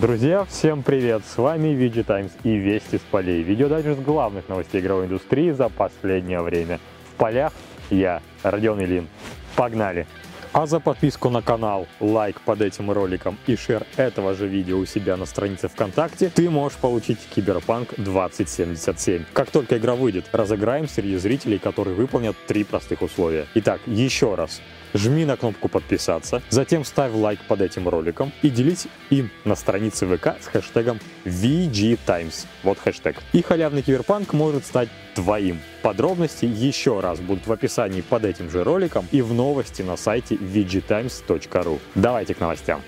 Друзья, 0.00 0.44
всем 0.44 0.82
привет! 0.82 1.22
С 1.24 1.38
вами 1.38 1.68
VG 1.68 2.04
Times 2.04 2.30
и 2.44 2.56
Вести 2.56 2.98
с 2.98 3.00
полей. 3.00 3.42
Видеодайджест 3.42 4.00
главных 4.00 4.48
новостей 4.48 4.80
игровой 4.80 5.06
индустрии 5.06 5.50
за 5.52 5.68
последнее 5.68 6.42
время. 6.42 6.80
В 7.12 7.16
полях 7.16 7.52
я, 7.90 8.20
Родион 8.42 8.80
Ильин. 8.82 9.08
Погнали! 9.56 10.06
А 10.52 10.66
за 10.66 10.80
подписку 10.80 11.30
на 11.30 11.42
канал, 11.42 11.86
лайк 12.00 12.40
под 12.40 12.62
этим 12.62 12.90
роликом 12.90 13.38
и 13.46 13.56
share 13.56 13.86
этого 13.96 14.34
же 14.34 14.46
видео 14.46 14.78
у 14.78 14.86
себя 14.86 15.16
на 15.16 15.26
странице 15.26 15.68
ВКонтакте 15.68 16.30
ты 16.34 16.48
можешь 16.50 16.78
получить 16.78 17.18
Киберпанк 17.34 17.94
2077. 17.96 19.24
Как 19.32 19.50
только 19.50 19.78
игра 19.78 19.94
выйдет, 19.94 20.26
разыграем 20.32 20.88
среди 20.88 21.16
зрителей, 21.16 21.58
которые 21.58 21.94
выполнят 21.94 22.36
три 22.46 22.64
простых 22.64 23.02
условия. 23.02 23.46
Итак, 23.54 23.80
еще 23.86 24.34
раз 24.34 24.60
жми 24.94 25.24
на 25.24 25.36
кнопку 25.36 25.68
подписаться, 25.68 26.42
затем 26.50 26.84
ставь 26.84 27.12
лайк 27.12 27.40
под 27.46 27.60
этим 27.60 27.88
роликом 27.88 28.32
и 28.42 28.50
делись 28.50 28.86
им 29.10 29.30
на 29.44 29.54
странице 29.54 30.06
ВК 30.06 30.36
с 30.40 30.46
хэштегом 30.46 31.00
VGTimes. 31.24 32.46
Вот 32.62 32.78
хэштег. 32.78 33.16
И 33.32 33.42
халявный 33.42 33.82
киберпанк 33.82 34.32
может 34.32 34.64
стать 34.64 34.88
твоим. 35.14 35.60
Подробности 35.82 36.46
еще 36.46 37.00
раз 37.00 37.20
будут 37.20 37.46
в 37.46 37.52
описании 37.52 38.00
под 38.00 38.24
этим 38.24 38.50
же 38.50 38.64
роликом 38.64 39.06
и 39.12 39.22
в 39.22 39.32
новости 39.32 39.82
на 39.82 39.96
сайте 39.96 40.35
vgtimes.ru. 40.36 41.78
Давайте 41.94 42.34
к 42.34 42.40
новостям. 42.40 42.82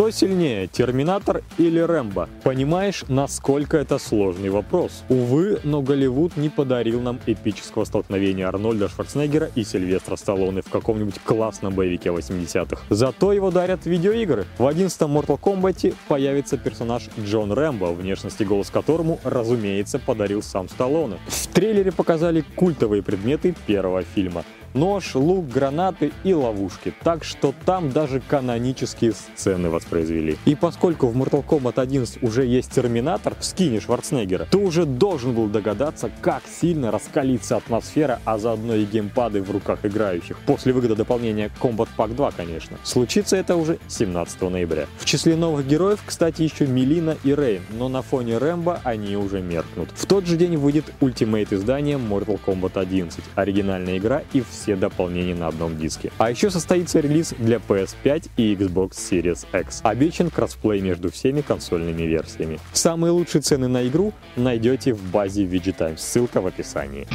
Кто 0.00 0.10
сильнее, 0.10 0.66
Терминатор 0.66 1.42
или 1.58 1.78
Рэмбо? 1.78 2.30
Понимаешь, 2.42 3.04
насколько 3.08 3.76
это 3.76 3.98
сложный 3.98 4.48
вопрос? 4.48 5.04
Увы, 5.10 5.60
но 5.62 5.82
Голливуд 5.82 6.38
не 6.38 6.48
подарил 6.48 7.02
нам 7.02 7.20
эпического 7.26 7.84
столкновения 7.84 8.48
Арнольда 8.48 8.88
Шварценеггера 8.88 9.50
и 9.54 9.62
Сильвестра 9.62 10.16
Сталлоне 10.16 10.62
в 10.62 10.70
каком-нибудь 10.70 11.18
классном 11.22 11.74
боевике 11.74 12.08
80-х. 12.08 12.82
Зато 12.88 13.34
его 13.34 13.50
дарят 13.50 13.84
видеоигры. 13.84 14.46
В 14.56 14.66
11-м 14.66 15.18
Mortal 15.18 15.38
Kombat 15.38 15.94
появится 16.08 16.56
персонаж 16.56 17.10
Джон 17.22 17.52
Рэмбо, 17.52 17.92
внешности 17.92 18.42
голос 18.42 18.70
которому, 18.70 19.20
разумеется, 19.22 19.98
подарил 19.98 20.42
сам 20.42 20.70
Сталлоне. 20.70 21.18
В 21.26 21.46
трейлере 21.48 21.92
показали 21.92 22.42
культовые 22.56 23.02
предметы 23.02 23.54
первого 23.66 24.00
фильма 24.00 24.44
нож, 24.74 25.14
лук, 25.14 25.48
гранаты 25.48 26.12
и 26.24 26.34
ловушки. 26.34 26.92
Так 27.02 27.24
что 27.24 27.54
там 27.64 27.90
даже 27.90 28.20
канонические 28.20 29.12
сцены 29.12 29.70
воспроизвели. 29.90 30.36
И 30.44 30.54
поскольку 30.54 31.08
в 31.08 31.16
Mortal 31.16 31.44
Kombat 31.44 31.80
11 31.80 32.22
уже 32.22 32.44
есть 32.46 32.70
Терминатор 32.70 33.34
в 33.38 33.44
скине 33.44 33.80
Шварценеггера, 33.80 34.46
ты 34.50 34.58
уже 34.58 34.84
должен 34.84 35.34
был 35.34 35.46
догадаться, 35.48 36.10
как 36.20 36.42
сильно 36.46 36.90
раскалится 36.90 37.56
атмосфера, 37.56 38.20
а 38.24 38.38
заодно 38.38 38.74
и 38.74 38.84
геймпады 38.84 39.42
в 39.42 39.50
руках 39.50 39.80
играющих. 39.84 40.38
После 40.46 40.72
выхода 40.72 40.94
дополнения 40.94 41.50
Combat 41.60 41.88
Pack 41.96 42.14
2, 42.14 42.30
конечно. 42.32 42.78
Случится 42.84 43.36
это 43.36 43.56
уже 43.56 43.78
17 43.88 44.40
ноября. 44.42 44.86
В 44.98 45.04
числе 45.04 45.36
новых 45.36 45.66
героев, 45.66 46.00
кстати, 46.04 46.42
еще 46.42 46.66
Милина 46.66 47.16
и 47.24 47.34
Рейн, 47.34 47.62
но 47.70 47.88
на 47.88 48.02
фоне 48.02 48.38
Рэмбо 48.38 48.80
они 48.84 49.16
уже 49.16 49.40
меркнут. 49.40 49.88
В 49.94 50.06
тот 50.06 50.26
же 50.26 50.36
день 50.36 50.56
выйдет 50.56 50.84
ультимейт 51.00 51.52
издание 51.52 51.96
Mortal 51.96 52.38
Kombat 52.44 52.78
11, 52.78 53.22
оригинальная 53.34 53.98
игра 53.98 54.22
и 54.32 54.42
все 54.48 54.76
дополнения 54.76 55.34
на 55.34 55.48
одном 55.48 55.76
диске. 55.76 56.12
А 56.18 56.30
еще 56.30 56.50
состоится 56.50 57.00
релиз 57.00 57.34
для 57.38 57.56
PS5 57.56 58.30
и 58.36 58.54
Xbox 58.54 58.90
Series 58.90 59.46
X. 59.58 59.79
Обещан 59.82 60.30
кроссплей 60.30 60.80
между 60.80 61.10
всеми 61.10 61.40
консольными 61.40 62.02
версиями. 62.02 62.58
Самые 62.72 63.12
лучшие 63.12 63.42
цены 63.42 63.68
на 63.68 63.86
игру 63.86 64.12
найдете 64.36 64.92
в 64.92 65.02
базе 65.10 65.44
VG 65.44 65.96
ссылка 65.96 66.40
в 66.40 66.46
описании. 66.46 67.06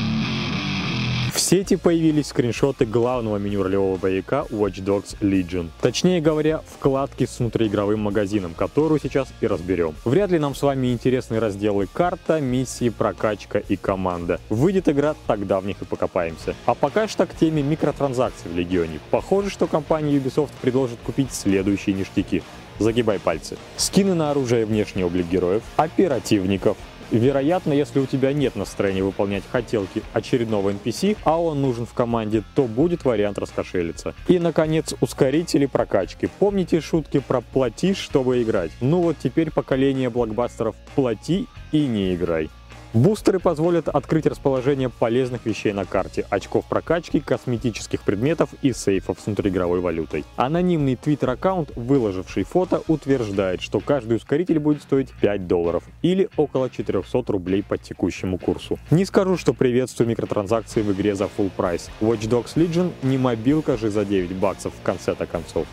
Сети 1.48 1.76
появились 1.76 2.30
скриншоты 2.30 2.88
главного 2.88 3.38
меню 3.38 3.62
ролевого 3.62 3.98
боевика 3.98 4.48
Watch 4.50 4.84
Dogs 4.84 5.16
Legion. 5.22 5.70
Точнее 5.80 6.20
говоря, 6.20 6.62
вкладки 6.66 7.28
с 7.28 7.38
внутриигровым 7.38 8.00
магазином, 8.00 8.56
которую 8.56 9.00
сейчас 9.00 9.28
и 9.42 9.46
разберем. 9.46 9.94
Вряд 10.06 10.32
ли 10.32 10.40
нам 10.40 10.56
с 10.56 10.64
вами 10.64 10.92
интересны 10.92 11.40
разделы 11.40 11.88
карта, 11.94 12.42
миссии, 12.42 12.90
прокачка 12.90 13.60
и 13.60 13.76
команда. 13.76 14.40
Выйдет 14.50 14.90
игра, 14.90 15.14
тогда 15.28 15.60
в 15.60 15.68
них 15.68 15.80
и 15.84 15.86
покопаемся. 15.86 16.56
А 16.66 16.74
пока 16.74 17.08
что 17.08 17.28
к 17.28 17.36
теме 17.36 17.62
микротранзакций 17.62 18.50
в 18.50 18.58
Легионе. 18.58 19.00
Похоже, 19.12 19.52
что 19.52 19.68
компания 19.68 20.18
Ubisoft 20.18 20.50
предложит 20.64 20.98
купить 21.06 21.32
следующие 21.32 21.96
ништяки. 21.96 22.42
Загибай 22.80 23.20
пальцы. 23.20 23.56
Скины 23.78 24.16
на 24.16 24.32
оружие 24.32 24.64
и 24.64 24.66
внешний 24.66 25.04
облик 25.04 25.28
героев, 25.28 25.62
оперативников, 25.78 26.76
Вероятно, 27.12 27.74
если 27.74 28.00
у 28.00 28.06
тебя 28.06 28.34
нет 28.34 28.56
настроения 28.56 29.04
выполнять 29.04 29.44
хотелки 29.52 30.02
очередного 30.14 30.72
NPC, 30.72 31.18
а 31.24 31.40
он 31.42 31.62
нужен 31.62 31.86
в 31.86 31.94
команде, 31.94 32.44
то 32.56 32.64
будет 32.64 33.06
вариант 33.06 33.38
раскошелиться. 33.38 34.14
И, 34.28 34.40
наконец, 34.40 34.94
ускорители 35.02 35.66
прокачки. 35.66 36.30
Помните 36.40 36.82
шутки 36.82 37.20
про 37.20 37.42
«плати, 37.42 37.94
чтобы 37.94 38.42
играть»? 38.42 38.72
Ну 38.82 39.02
вот 39.02 39.18
теперь 39.22 39.52
поколение 39.52 40.10
блокбастеров 40.10 40.76
«плати 40.96 41.48
и 41.72 41.86
не 41.86 42.16
играй». 42.16 42.50
Бустеры 42.96 43.40
позволят 43.40 43.90
открыть 43.90 44.26
расположение 44.26 44.90
полезных 44.90 45.46
вещей 45.46 45.74
на 45.74 45.84
карте, 45.84 46.26
очков 46.30 46.64
прокачки, 46.64 47.20
косметических 47.20 48.02
предметов 48.02 48.52
и 48.62 48.72
сейфов 48.72 49.20
с 49.20 49.26
внутриигровой 49.26 49.82
валютой. 49.82 50.24
Анонимный 50.38 50.96
твиттер-аккаунт, 50.96 51.74
выложивший 51.76 52.46
фото, 52.46 52.82
утверждает, 52.88 53.62
что 53.62 53.82
каждый 53.82 54.16
ускоритель 54.16 54.60
будет 54.60 54.82
стоить 54.82 55.10
5 55.20 55.46
долларов 55.46 55.84
или 56.04 56.30
около 56.38 56.70
400 56.70 57.34
рублей 57.34 57.64
по 57.64 57.78
текущему 57.78 58.38
курсу. 58.38 58.80
Не 58.92 59.04
скажу, 59.04 59.36
что 59.36 59.54
приветствую 59.54 60.08
микротранзакции 60.08 60.82
в 60.82 60.90
игре 60.94 61.16
за 61.16 61.26
full 61.26 61.52
прайс. 61.54 61.90
Watch 62.00 62.30
Dogs 62.30 62.56
Legion 62.56 62.94
не 63.04 63.18
мобилка 63.18 63.76
же 63.76 63.90
за 63.90 64.06
9 64.06 64.32
баксов 64.38 64.72
в 64.74 64.82
конце-то 64.84 65.26
концов. 65.26 65.68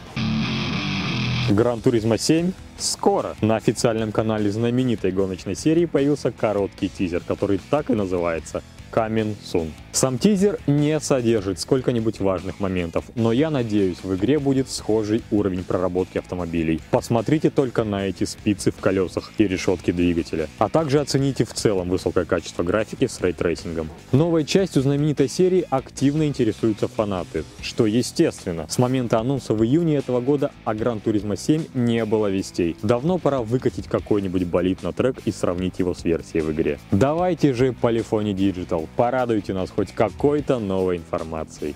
Gran 1.50 1.80
Turismo 1.80 2.18
7 2.18 2.52
скоро. 2.78 3.34
На 3.40 3.56
официальном 3.56 4.12
канале 4.12 4.50
знаменитой 4.50 5.10
гоночной 5.10 5.56
серии 5.56 5.86
появился 5.86 6.30
короткий 6.30 6.88
тизер, 6.88 7.20
который 7.26 7.60
так 7.70 7.90
и 7.90 7.94
называется 7.94 8.62
Coming 8.92 9.34
Soon. 9.42 9.70
Сам 9.92 10.18
тизер 10.18 10.58
не 10.66 10.98
содержит 11.00 11.60
сколько-нибудь 11.60 12.18
важных 12.18 12.60
моментов, 12.60 13.04
но 13.14 13.30
я 13.30 13.50
надеюсь, 13.50 13.98
в 14.02 14.14
игре 14.14 14.38
будет 14.38 14.70
схожий 14.70 15.22
уровень 15.30 15.64
проработки 15.64 16.16
автомобилей. 16.16 16.80
Посмотрите 16.90 17.50
только 17.50 17.84
на 17.84 18.06
эти 18.06 18.24
спицы 18.24 18.70
в 18.70 18.76
колесах 18.76 19.32
и 19.36 19.46
решетки 19.46 19.90
двигателя, 19.90 20.48
а 20.58 20.70
также 20.70 20.98
оцените 20.98 21.44
в 21.44 21.52
целом 21.52 21.90
высокое 21.90 22.24
качество 22.24 22.62
графики 22.62 23.06
с 23.06 23.20
рейтрейсингом. 23.20 23.90
Новой 24.12 24.46
частью 24.46 24.80
знаменитой 24.80 25.28
серии 25.28 25.66
активно 25.68 26.26
интересуются 26.26 26.88
фанаты, 26.88 27.44
что 27.60 27.84
естественно. 27.84 28.66
С 28.70 28.78
момента 28.78 29.20
анонса 29.20 29.52
в 29.52 29.62
июне 29.62 29.96
этого 29.96 30.22
года 30.22 30.52
о 30.64 30.74
Gran 30.74 31.02
Turismo 31.02 31.36
7 31.36 31.64
не 31.74 32.04
было 32.06 32.28
вестей. 32.28 32.76
Давно 32.82 33.18
пора 33.18 33.42
выкатить 33.42 33.88
какой-нибудь 33.88 34.44
болид 34.44 34.82
на 34.82 34.92
трек 34.92 35.16
и 35.26 35.32
сравнить 35.32 35.78
его 35.78 35.92
с 35.92 36.04
версией 36.04 36.42
в 36.42 36.50
игре. 36.50 36.78
Давайте 36.90 37.52
же 37.52 37.76
Polyphony 37.78 38.32
Digital 38.32 38.81
Порадуйте 38.96 39.54
нас 39.54 39.70
хоть 39.70 39.92
какой-то 39.92 40.58
новой 40.58 40.96
информацией. 40.96 41.74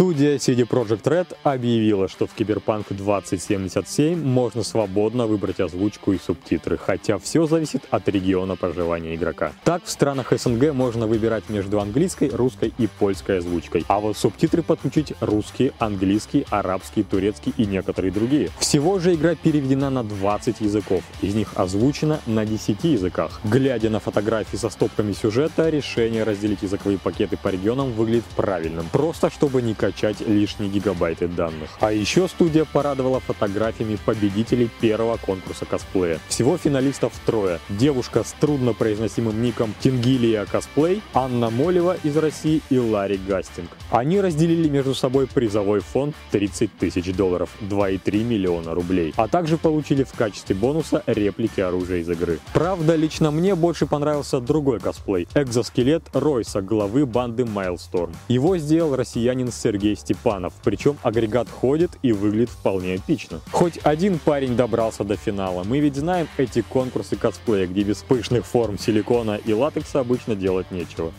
Студия 0.00 0.36
CD 0.36 0.66
Projekt 0.66 1.02
Red 1.02 1.36
объявила, 1.42 2.08
что 2.08 2.26
в 2.26 2.30
Cyberpunk 2.34 2.86
2077 2.88 4.18
можно 4.24 4.62
свободно 4.62 5.26
выбрать 5.26 5.60
озвучку 5.60 6.14
и 6.14 6.18
субтитры, 6.18 6.78
хотя 6.78 7.18
все 7.18 7.44
зависит 7.44 7.82
от 7.90 8.08
региона 8.08 8.56
проживания 8.56 9.14
игрока. 9.14 9.52
Так, 9.62 9.84
в 9.84 9.90
странах 9.90 10.32
СНГ 10.32 10.72
можно 10.72 11.06
выбирать 11.06 11.50
между 11.50 11.80
английской, 11.80 12.30
русской 12.30 12.72
и 12.78 12.86
польской 12.86 13.40
озвучкой, 13.40 13.84
а 13.88 14.00
вот 14.00 14.16
субтитры 14.16 14.62
подключить 14.62 15.12
русский, 15.20 15.72
английский, 15.78 16.46
арабский, 16.48 17.02
турецкий 17.02 17.52
и 17.58 17.66
некоторые 17.66 18.10
другие. 18.10 18.48
Всего 18.58 19.00
же 19.00 19.14
игра 19.14 19.34
переведена 19.34 19.90
на 19.90 20.02
20 20.02 20.62
языков, 20.62 21.02
из 21.20 21.34
них 21.34 21.48
озвучена 21.56 22.20
на 22.24 22.46
10 22.46 22.84
языках. 22.84 23.38
Глядя 23.44 23.90
на 23.90 24.00
фотографии 24.00 24.56
со 24.56 24.70
стопками 24.70 25.12
сюжета, 25.12 25.68
решение 25.68 26.24
разделить 26.24 26.62
языковые 26.62 26.98
пакеты 26.98 27.36
по 27.36 27.48
регионам 27.48 27.92
выглядит 27.92 28.24
правильным, 28.34 28.86
просто 28.90 29.28
чтобы 29.28 29.60
не 29.60 29.74
качать 29.90 30.20
лишние 30.20 30.70
гигабайты 30.70 31.26
данных. 31.26 31.70
А 31.80 31.92
еще 31.92 32.28
студия 32.28 32.64
порадовала 32.64 33.20
фотографиями 33.20 33.98
победителей 34.04 34.70
первого 34.80 35.16
конкурса 35.16 35.64
косплея. 35.64 36.20
Всего 36.28 36.56
финалистов 36.56 37.12
трое. 37.26 37.58
Девушка 37.68 38.22
с 38.22 38.32
труднопроизносимым 38.40 39.42
ником 39.42 39.74
Кингилия 39.82 40.46
Косплей, 40.46 41.02
Анна 41.12 41.50
Молева 41.50 41.96
из 42.04 42.16
России 42.16 42.62
и 42.70 42.78
Ларри 42.78 43.18
Гастинг. 43.28 43.70
Они 43.90 44.20
разделили 44.20 44.68
между 44.68 44.94
собой 44.94 45.26
призовой 45.26 45.80
фонд 45.80 46.14
30 46.30 46.78
тысяч 46.78 47.12
долларов, 47.12 47.50
2,3 47.60 48.22
миллиона 48.22 48.74
рублей, 48.74 49.12
а 49.16 49.26
также 49.26 49.58
получили 49.58 50.04
в 50.04 50.12
качестве 50.12 50.54
бонуса 50.54 51.02
реплики 51.06 51.60
оружия 51.60 51.98
из 51.98 52.08
игры. 52.08 52.38
Правда, 52.52 52.94
лично 52.94 53.30
мне 53.32 53.54
больше 53.56 53.86
понравился 53.86 54.40
другой 54.40 54.78
косплей— 54.78 55.26
экзоскелет 55.34 56.04
Ройса, 56.12 56.62
главы 56.62 57.06
банды 57.06 57.44
Майлсторм. 57.44 58.12
Его 58.28 58.56
сделал 58.58 58.94
россиянин 58.94 59.50
Сергей 59.50 59.69
Степанов, 59.94 60.52
причем 60.64 60.98
агрегат 61.02 61.48
ходит 61.48 61.90
и 62.02 62.12
выглядит 62.12 62.50
вполне 62.50 62.96
эпично. 62.96 63.40
Хоть 63.52 63.78
один 63.82 64.18
парень 64.18 64.56
добрался 64.56 65.04
до 65.04 65.16
финала, 65.16 65.64
мы 65.64 65.80
ведь 65.80 65.96
знаем 65.96 66.28
эти 66.36 66.62
конкурсы 66.62 67.16
косплея, 67.16 67.66
где 67.66 67.82
без 67.82 67.98
пышных 67.98 68.46
форм 68.46 68.78
силикона 68.78 69.36
и 69.36 69.52
латекса 69.52 70.00
обычно 70.00 70.34
делать 70.34 70.70
нечего. 70.70 71.12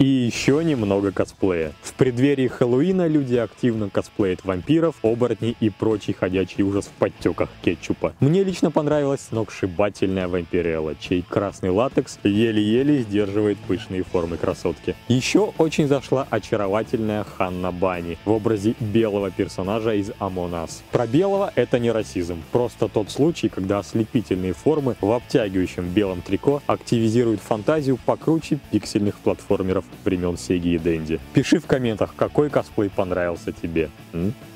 И 0.00 0.06
еще 0.06 0.64
немного 0.64 1.12
косплея. 1.12 1.74
Преддверии 2.00 2.48
Хэллоуина 2.48 3.08
люди 3.08 3.36
активно 3.36 3.90
косплеят 3.90 4.42
вампиров, 4.42 4.94
оборотней 5.02 5.54
и 5.60 5.68
прочий 5.68 6.14
ходячий 6.14 6.64
ужас 6.64 6.86
в 6.86 6.92
подтеках 6.92 7.50
кетчупа. 7.60 8.14
Мне 8.20 8.42
лично 8.42 8.70
понравилась 8.70 9.20
сногсшибательная 9.28 10.26
вампирелла, 10.26 10.94
чей 10.98 11.20
красный 11.20 11.68
латекс 11.68 12.18
еле-еле 12.24 13.02
сдерживает 13.02 13.58
пышные 13.58 14.02
формы 14.02 14.38
красотки. 14.38 14.96
Еще 15.08 15.52
очень 15.58 15.88
зашла 15.88 16.26
очаровательная 16.30 17.22
Ханна 17.22 17.70
Бани 17.70 18.16
в 18.24 18.30
образе 18.30 18.76
белого 18.80 19.30
персонажа 19.30 19.92
из 19.92 20.08
Us. 20.08 20.80
Про 20.92 21.06
белого 21.06 21.52
это 21.54 21.78
не 21.78 21.90
расизм, 21.90 22.42
просто 22.50 22.88
тот 22.88 23.10
случай, 23.10 23.50
когда 23.50 23.80
ослепительные 23.80 24.54
формы 24.54 24.96
в 25.02 25.12
обтягивающем 25.12 25.86
белом 25.90 26.22
трико 26.22 26.62
активизируют 26.66 27.42
фантазию 27.42 27.98
покруче 28.06 28.58
пиксельных 28.70 29.16
платформеров 29.16 29.84
времен 30.06 30.38
Сеги 30.38 30.76
и 30.76 30.78
Дэнди. 30.78 31.20
Пиши 31.34 31.58
в 31.58 31.66
комментах, 31.90 32.14
какой 32.16 32.50
косплей 32.50 32.90
понравился 32.90 33.52
тебе. 33.52 33.90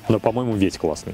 Но, 0.07 0.19
по-моему, 0.19 0.55
весь 0.55 0.77
классный. 0.77 1.13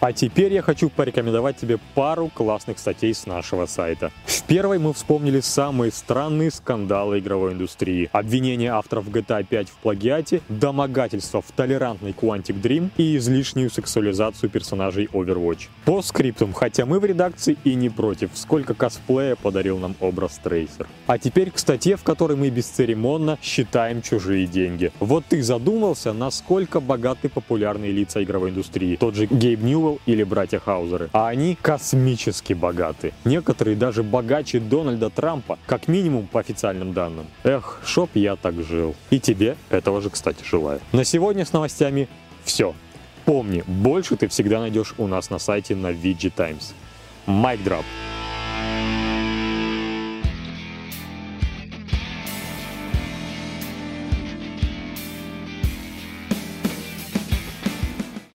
А 0.00 0.12
теперь 0.12 0.52
я 0.52 0.62
хочу 0.62 0.90
порекомендовать 0.90 1.56
тебе 1.56 1.78
пару 1.94 2.28
классных 2.28 2.78
статей 2.78 3.12
с 3.14 3.26
нашего 3.26 3.66
сайта. 3.66 4.12
Первой 4.48 4.78
мы 4.78 4.94
вспомнили 4.94 5.40
самые 5.40 5.92
странные 5.92 6.50
скандалы 6.50 7.18
игровой 7.18 7.52
индустрии. 7.52 8.08
Обвинение 8.12 8.70
авторов 8.70 9.08
GTA 9.08 9.44
5 9.44 9.68
в 9.68 9.74
плагиате, 9.74 10.40
домогательство 10.48 11.42
в 11.42 11.52
толерантный 11.52 12.12
Quantic 12.12 12.58
Dream 12.58 12.88
и 12.96 13.18
излишнюю 13.18 13.68
сексуализацию 13.68 14.48
персонажей 14.48 15.04
Overwatch. 15.12 15.68
По 15.84 16.00
скриптам, 16.00 16.54
хотя 16.54 16.86
мы 16.86 16.98
в 16.98 17.04
редакции 17.04 17.58
и 17.64 17.74
не 17.74 17.90
против, 17.90 18.30
сколько 18.32 18.72
косплея 18.72 19.36
подарил 19.36 19.76
нам 19.76 19.94
образ 20.00 20.40
Трейсер. 20.42 20.88
А 21.06 21.18
теперь 21.18 21.50
к 21.50 21.58
статье, 21.58 21.96
в 21.96 22.02
которой 22.02 22.38
мы 22.38 22.48
бесцеремонно 22.48 23.38
считаем 23.42 24.00
чужие 24.00 24.46
деньги. 24.46 24.92
Вот 24.98 25.26
ты 25.28 25.42
задумался, 25.42 26.14
насколько 26.14 26.80
богаты 26.80 27.28
популярные 27.28 27.92
лица 27.92 28.22
игровой 28.22 28.48
индустрии. 28.48 28.96
Тот 28.96 29.14
же 29.14 29.26
Гейб 29.26 29.60
Ньюэлл 29.60 30.00
или 30.06 30.22
братья 30.22 30.58
Хаузеры. 30.58 31.10
А 31.12 31.28
они 31.28 31.54
космически 31.60 32.54
богаты. 32.54 33.12
Некоторые 33.26 33.76
даже 33.76 34.02
богаче 34.38 34.60
Дональда 34.60 35.10
Трампа, 35.10 35.58
как 35.66 35.88
минимум 35.88 36.26
по 36.26 36.40
официальным 36.40 36.92
данным. 36.92 37.26
Эх, 37.42 37.80
шоп 37.84 38.10
я 38.14 38.36
так 38.36 38.54
жил. 38.62 38.94
И 39.10 39.18
тебе 39.18 39.56
этого 39.70 40.00
же, 40.00 40.10
кстати, 40.10 40.44
желаю. 40.44 40.80
На 40.92 41.04
сегодня 41.04 41.44
с 41.44 41.52
новостями 41.52 42.08
все. 42.44 42.74
Помни, 43.24 43.64
больше 43.66 44.16
ты 44.16 44.28
всегда 44.28 44.60
найдешь 44.60 44.94
у 44.98 45.06
нас 45.06 45.30
на 45.30 45.38
сайте 45.38 45.74
на 45.74 45.88
VG 45.88 46.32
Times. 46.34 46.72
Майк 47.26 47.62
дроп. 47.62 47.84